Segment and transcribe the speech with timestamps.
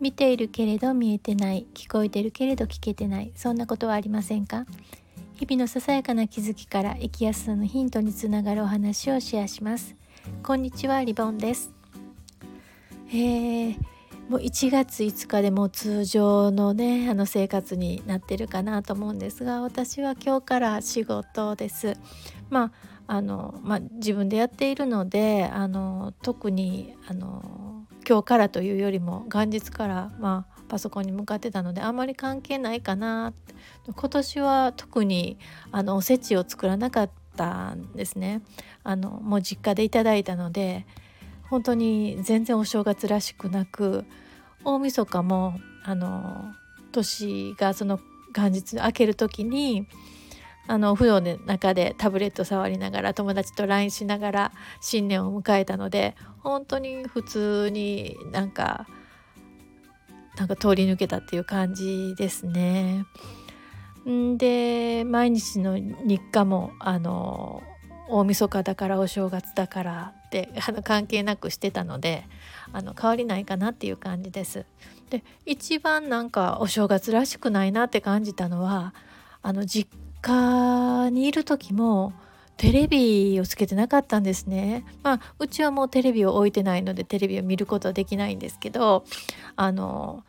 [0.00, 4.64] 見ているけれど見えてない聞こえてるけれど聞けてないそんなことはありませんか？
[5.34, 9.94] 日々のささやかな気づきから生きやすさのヒントにつながるお話をシェアします。
[10.42, 11.72] こんにちはリボンです。
[13.08, 13.76] えー、
[14.28, 21.94] もう1月5日でも通常のねあの生活になってるかなと思うんですが私は今日から仕事です。
[22.50, 22.72] ま
[23.06, 27.77] ああの、まあ、自分でやっているのであの特にあの
[28.08, 33.34] 今日からというよりも元日からまあパソコンに向かってたのであんまり関係ないかな
[33.86, 35.38] 今年は特に
[35.72, 38.42] あのおせちを作らなかったんですね。
[38.82, 40.86] あのもう実家でいただいたので
[41.50, 44.06] 本当に全然お正月らしくなく
[44.64, 46.54] 大晦日もあの
[46.92, 48.00] 年がその
[48.34, 49.86] 元日明ける時に
[50.68, 58.86] あのお風呂の中でタブレット触りながら友達と LINE しながら新年を迎えたので本当に普通になんか
[60.36, 63.06] なんか通り抜けたっていう感じですね。
[64.36, 67.62] で毎日の日課もあの
[68.08, 72.24] 大晦日だからお正月だからってあの関係なくしてたので
[72.72, 74.64] あの変わりないかなっていう感じです。
[75.10, 78.94] で一番なんかお正月らしくないなって感じたのは
[79.42, 79.90] あの実
[80.28, 82.12] 家にいる時も
[82.56, 84.84] テレビをつけてなかったんですね。
[85.02, 89.04] まあうちはもうテレビを置いてないのでテレビを見ることはできないんですけど
[89.56, 90.24] あの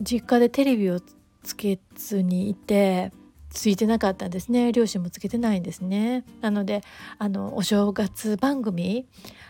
[0.00, 1.00] 実家でテレビを
[1.42, 3.12] つけずにいて
[3.50, 6.82] ついてなかったんですね両親もつけてないんですねなので
[7.18, 9.06] あのお正月番組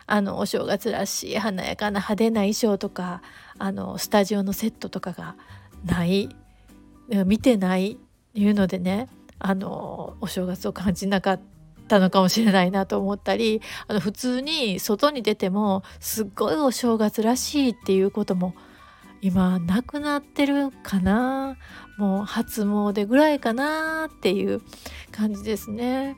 [0.06, 3.22] あのお正月らしい華やかな派手な衣装とか
[3.58, 5.36] あのスタジオのセットとかが
[5.84, 6.28] ない
[7.26, 7.98] 見てない
[8.38, 9.08] いうのでね
[9.38, 11.40] あのお正月を感じなかっ
[11.88, 18.54] たのかもしれないなと思ったりあの普通に外に出てもすっごいお正月らしいっていうことも
[19.20, 21.56] 今なくなってるかな
[21.98, 24.62] もう初詣ぐらいかなっていう
[25.10, 26.16] 感じですね。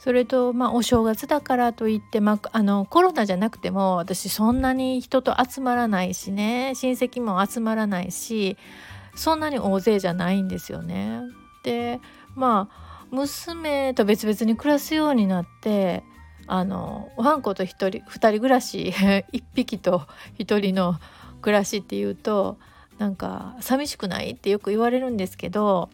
[0.00, 8.56] それとまあお正月だからといって、まあ、あのコロナじゃなくても私そんなに人と集まらないしね親戚も集まらないし
[9.14, 11.22] そんなに大勢じゃないんですよね。
[11.64, 12.00] で
[12.34, 16.02] まあ娘と別々に暮らすようになって
[16.46, 18.00] あのおはんこと1人2
[18.30, 18.92] 人暮らし
[19.32, 20.06] 1匹と
[20.38, 20.96] 1人の
[21.40, 22.58] 暮らしっていうと
[22.98, 25.90] なんか寂しくないってよく言われるんですけど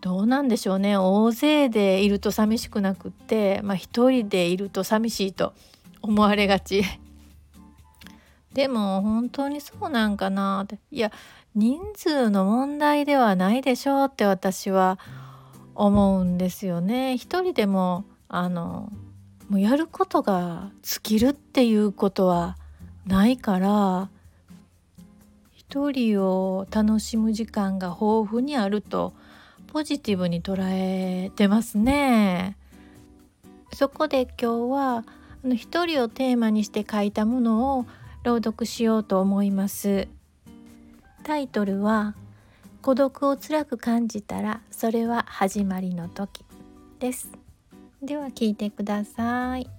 [0.00, 5.54] どうなんでしょうね大勢でいると寂しくなくって、まあ、1人でいると寂しいと
[6.02, 6.82] 思われがち。
[8.52, 11.10] でも本当にそうなんかなっていや
[11.54, 14.98] 人数の問題ではないでしょうって私は
[15.74, 17.18] 思うんですよね。
[17.18, 18.90] 一人でもあの
[19.50, 22.56] もうやることが尽きるっていうことは
[23.06, 24.08] ないから
[25.54, 29.12] 一人を楽しむ時間が豊富にあると
[29.66, 32.56] ポジティブに捉えてますね。
[33.74, 35.04] そこで今日は
[35.44, 37.86] あの一人をテーマにして書いたものを
[38.22, 40.08] 朗読しようと思います。
[41.22, 42.14] タイトルは
[42.82, 46.44] 孤独を辛く感じたらそれは始まりの時
[46.98, 47.30] です。
[48.02, 49.70] では聞いてください。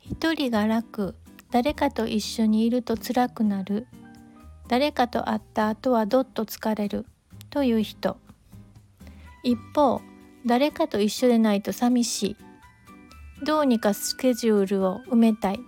[0.00, 1.14] 一人が楽
[1.50, 3.86] 誰かと一緒にいると辛くなる。
[4.68, 7.04] 誰かと会った後はどっと疲れる
[7.50, 8.16] という人。
[9.42, 10.00] 一方
[10.46, 12.36] 誰かと一緒でないと寂しい。
[13.44, 15.60] どうにかスケジュールを埋めたい。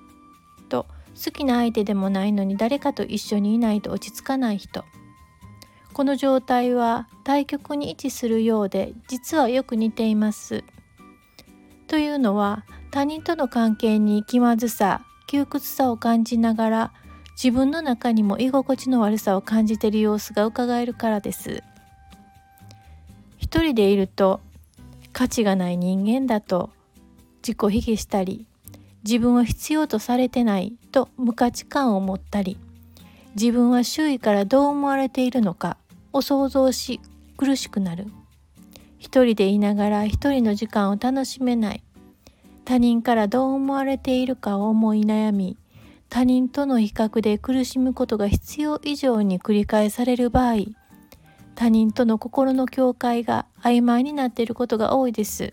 [1.15, 4.85] 好きな相手でもないのに誰かと一緒にいないと落ち着かない人。
[5.93, 10.65] この状態は対極に位置するようで実はよく似ています。
[11.87, 16.93] というのは他人との関係に気まずさ窮屈さを感じながら
[17.35, 21.63] 自分の中にも居心地の悪さを感じている様子がうかがえるからです。
[23.39, 24.41] 一人でいると
[25.13, 26.71] 価値がない人間だと
[27.47, 28.47] 自己卑下したり
[29.05, 32.59] 自分は必要とされてないと無価値観を持ったり
[33.35, 35.77] 自分は周囲からどう思われているのか
[36.13, 37.01] を想像し
[37.37, 38.07] 苦しくなる。
[38.99, 41.83] 一人でいながら一人の時間を楽しめない。
[42.65, 45.57] 他人からどう思われているかを思い悩み
[46.09, 50.65] 他人との比較で苦しむことが必要以上に繰り返される場合
[51.55, 55.53] 他人との心の境界が曖昧になっていることが多いです。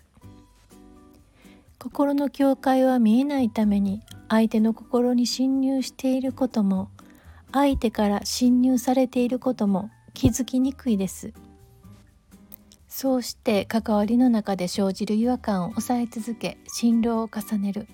[1.82, 6.90] 心の境界は見えないために相手の心に侵入していることも
[7.52, 11.32] 相手から侵入されていることも気づきにくいです。
[12.86, 17.88] そうして関わりの中で生じる違和感を抑え続け辛労を重ねる。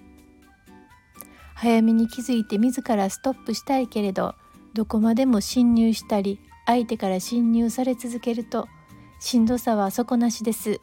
[1.55, 4.35] 早めに気づいて自らストップしたいけれど
[4.75, 8.67] どこまでも侵入したり相手から侵入され続けると
[9.21, 10.81] しんどさは底なしです。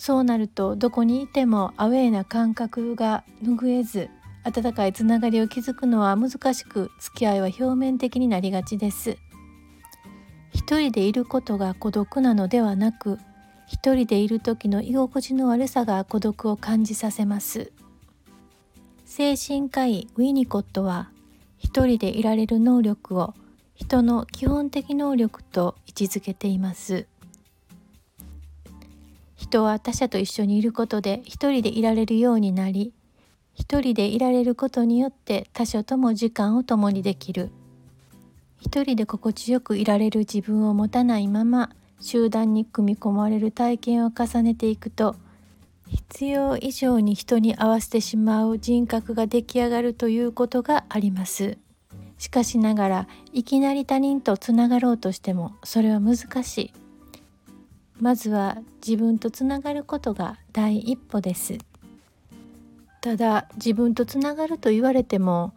[0.00, 4.08] そうなるとどこにいてもアウェーな感覚が拭えず
[4.44, 9.18] 温かいつながりを築くのは難しく付き合いは表面的になりがちです。
[10.54, 13.18] 一人でいることが孤独なのではなく
[13.66, 17.70] 一人でいる時の居心地の悪さが孤独を感じさせます。
[19.04, 21.10] 精神科医ウィニコットは
[21.58, 23.34] 一人でいられる能力を
[23.74, 27.06] 人の基本的能力と位置づけています。
[29.50, 32.92] 人は他者と一緒にいることで一人でいられるようになり
[33.54, 37.50] 一人でいられることによって他者とも時間を共にできる。
[38.60, 41.70] 一人で心地よくいられる自分を持たないまま
[42.00, 45.16] 集団に組み込まれる体験を重ねていくと
[45.88, 51.58] 必要以上に人に合わせてしまう人格が出来上がるということがあります。
[52.18, 56.72] しかしながらいきなり他人とつながろうとしてもそれは難しい。
[58.00, 61.58] まずは自分とつながることが第一歩です。
[63.02, 65.52] ただ自分とつながると言われても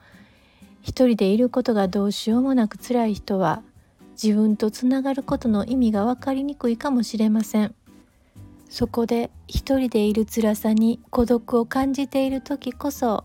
[0.81, 3.63] 一人でいることがどうしようもなく辛い人は
[4.21, 7.73] 自分とつながることの意味が分かりにくいかもしれません。
[8.69, 13.23] そこで一人でいる辛さに孤独を感じている時こそ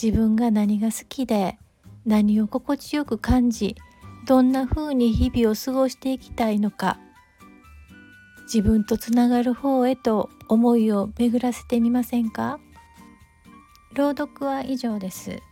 [0.00, 1.58] 自分が何が好きで
[2.06, 3.76] 何を心地よく感じ
[4.26, 6.98] どんな風に日々を過ごしていきたいのか
[8.46, 12.58] 自分とつながる方へと思いを巡らせてみませんか？
[13.94, 15.42] 朗読は以上です。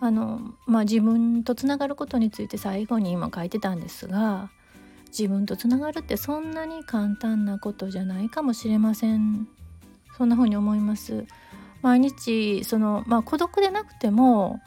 [0.00, 4.50] あのまあ自分とつながることについて最後に今書いてたんですが
[5.08, 9.46] 自分とつながるってそんなに簡単なことじゃないかもしれません。
[10.16, 11.26] そんな風に思います。
[11.82, 14.60] 毎日そのまあ孤独でなくても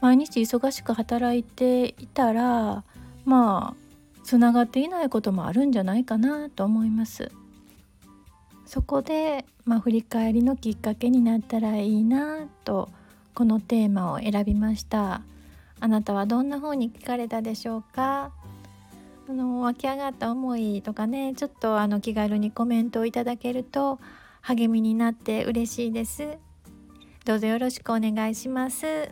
[0.00, 2.84] 毎日忙しく働いていたら
[3.24, 3.81] まあ
[4.32, 7.30] つながっていないこともあるんじゃないかなと思います。
[8.64, 12.88] そこで、まあ、振り返りのきっかけになったらいいなと
[13.34, 15.20] このテーマを選びました。
[15.80, 18.32] あなたはどんな風に聞かれたでしょうか？
[19.28, 23.98] あの湧き上がった思いとかねちょっとあの気軽にコメントをいただけると
[24.40, 26.38] 励みになって嬉しいです。
[27.26, 29.10] どうぞよろしくお願いします。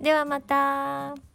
[0.00, 1.25] ではまた。